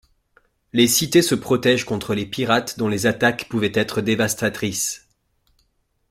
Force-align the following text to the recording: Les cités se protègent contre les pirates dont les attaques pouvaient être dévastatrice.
Les 0.73 0.87
cités 0.87 1.21
se 1.21 1.35
protègent 1.35 1.85
contre 1.85 2.15
les 2.15 2.25
pirates 2.25 2.79
dont 2.79 2.87
les 2.87 3.05
attaques 3.05 3.47
pouvaient 3.49 3.71
être 3.75 4.01
dévastatrice. 4.01 5.07